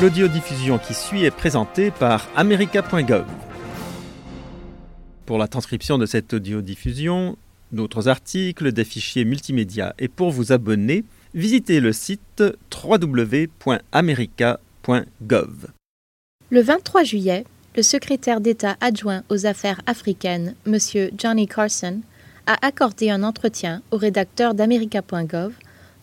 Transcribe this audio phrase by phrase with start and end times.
[0.00, 3.26] L'audiodiffusion qui suit est présentée par america.gov.
[5.26, 7.36] Pour la transcription de cette audiodiffusion,
[7.72, 11.02] d'autres articles, des fichiers multimédia et pour vous abonner,
[11.34, 15.66] visitez le site www.america.gov.
[16.50, 17.44] Le 23 juillet,
[17.76, 20.78] le secrétaire d'État adjoint aux affaires africaines, M.
[21.18, 22.02] Johnny Carson,
[22.46, 25.54] a accordé un entretien au rédacteur d'America.gov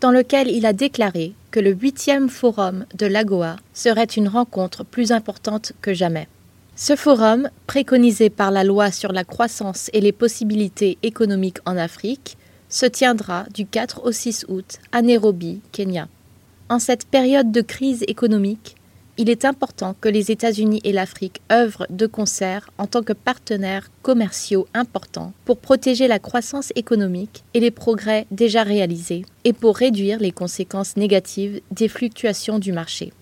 [0.00, 5.12] dans lequel il a déclaré que le huitième forum de l'AGOA serait une rencontre plus
[5.12, 6.26] importante que jamais.
[6.74, 12.38] Ce forum, préconisé par la loi sur la croissance et les possibilités économiques en Afrique,
[12.70, 16.08] se tiendra du 4 au 6 août à Nairobi, Kenya.
[16.70, 18.76] En cette période de crise économique,
[19.18, 23.90] il est important que les États-Unis et l'Afrique œuvrent de concert en tant que partenaires
[24.00, 30.18] commerciaux importants pour protéger la croissance économique et les progrès déjà réalisés et pour réduire
[30.18, 33.12] les conséquences négatives des fluctuations du marché.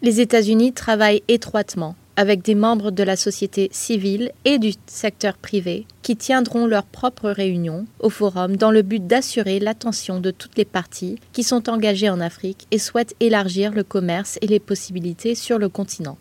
[0.00, 5.86] Les États-Unis travaillent étroitement avec des membres de la société civile et du secteur privé
[6.02, 10.64] qui tiendront leurs propres réunions au forum dans le but d'assurer l'attention de toutes les
[10.64, 15.58] parties qui sont engagées en Afrique et souhaitent élargir le commerce et les possibilités sur
[15.58, 16.18] le continent.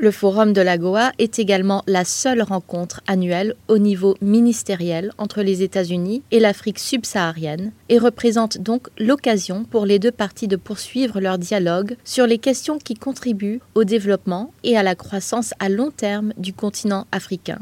[0.00, 5.42] Le Forum de la Goa est également la seule rencontre annuelle au niveau ministériel entre
[5.42, 11.20] les États-Unis et l'Afrique subsaharienne et représente donc l'occasion pour les deux parties de poursuivre
[11.20, 15.90] leur dialogue sur les questions qui contribuent au développement et à la croissance à long
[15.90, 17.58] terme du continent africain.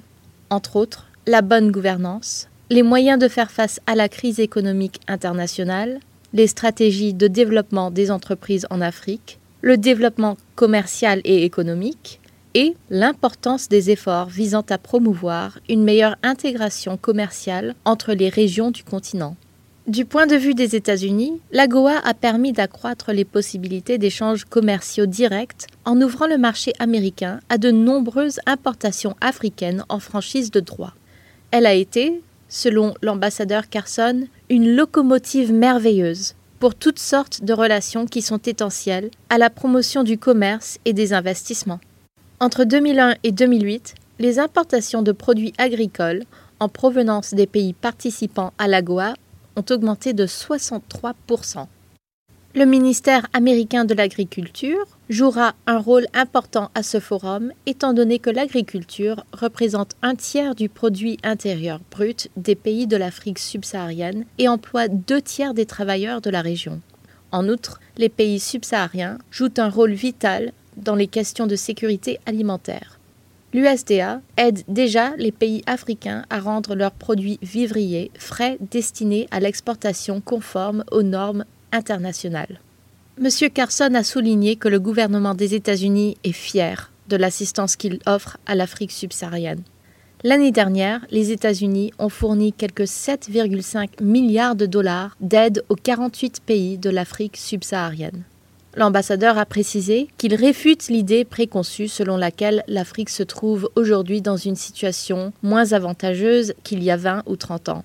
[0.51, 6.01] Entre autres, la bonne gouvernance, les moyens de faire face à la crise économique internationale,
[6.34, 12.20] les stratégies de développement des entreprises en Afrique, le développement commercial et économique,
[12.56, 18.82] et l'importance des efforts visant à promouvoir une meilleure intégration commerciale entre les régions du
[18.82, 19.36] continent.
[19.86, 25.66] Du point de vue des États-Unis, l'AGOA a permis d'accroître les possibilités d'échanges commerciaux directs
[25.84, 30.94] en ouvrant le marché américain à de nombreuses importations africaines en franchise de droit.
[31.50, 38.22] Elle a été, selon l'ambassadeur Carson, une locomotive merveilleuse pour toutes sortes de relations qui
[38.22, 41.80] sont essentielles à la promotion du commerce et des investissements.
[42.39, 46.24] Entre 2001 et 2008, les importations de produits agricoles
[46.61, 49.14] en provenance des pays participants à l'AGOA
[49.57, 51.67] ont augmenté de 63%
[52.55, 58.29] Le ministère américain de l'Agriculture jouera un rôle important à ce forum, étant donné que
[58.29, 64.89] l'agriculture représente un tiers du produit intérieur brut des pays de l'Afrique subsaharienne et emploie
[64.89, 66.83] deux tiers des travailleurs de la région.
[67.33, 72.98] En outre, les pays subsahariens jouent un rôle vital dans les questions de sécurité alimentaire.
[73.53, 80.20] L'USDA aide déjà les pays africains à rendre leurs produits vivriers frais destinés à l'exportation
[80.20, 82.61] conforme aux normes internationales.
[83.19, 83.31] M.
[83.55, 88.55] Carson a souligné que le gouvernement des États-Unis est fier de l'assistance qu'il offre à
[88.55, 89.63] l'Afrique subsaharienne.
[90.23, 96.79] L'année dernière, les États-Unis ont fourni quelques 7,5 milliards de dollars d'aide aux 48 pays
[96.79, 98.25] de l'Afrique subsaharienne.
[98.79, 104.55] L'ambassadeur a précisé qu'il réfute l'idée préconçue selon laquelle l'Afrique se trouve aujourd'hui dans une
[104.55, 107.85] situation moins avantageuse qu'il y a 20 ou 30 ans.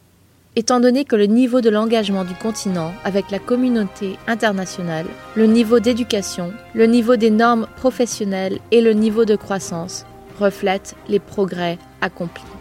[0.58, 5.06] Étant donné que le niveau de l'engagement du continent avec la communauté internationale,
[5.38, 10.06] le niveau d'éducation, le niveau des normes professionnelles et le niveau de croissance
[10.42, 12.61] reflètent les progrès accomplis.